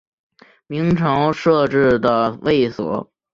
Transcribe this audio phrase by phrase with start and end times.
[0.65, 3.11] 明朝设置的卫所。